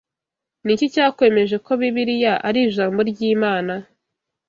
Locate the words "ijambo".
2.67-2.99